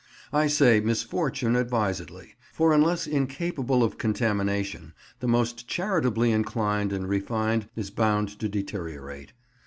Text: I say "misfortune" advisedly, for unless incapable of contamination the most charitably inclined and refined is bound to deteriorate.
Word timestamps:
I 0.33 0.47
say 0.47 0.79
"misfortune" 0.79 1.55
advisedly, 1.55 2.33
for 2.53 2.73
unless 2.73 3.05
incapable 3.05 3.83
of 3.83 3.99
contamination 3.99 4.93
the 5.19 5.27
most 5.27 5.67
charitably 5.67 6.31
inclined 6.31 6.91
and 6.91 7.07
refined 7.07 7.69
is 7.75 7.91
bound 7.91 8.29
to 8.39 8.49
deteriorate. 8.49 9.33